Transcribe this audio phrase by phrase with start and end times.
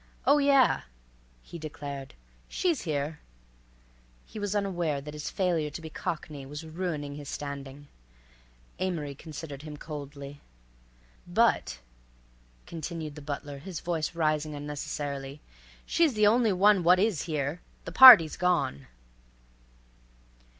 [0.25, 0.81] "Oh, yeah,"
[1.43, 2.15] he declared,
[2.47, 3.19] "she's here."
[4.25, 7.87] He was unaware that his failure to be cockney was ruining his standing.
[8.79, 10.41] Amory considered him coldly.
[11.27, 11.81] "But,"
[12.65, 15.39] continued the butler, his voice rising unnecessarily,
[15.85, 17.61] "she's the only one what is here.
[17.85, 18.87] The party's gone."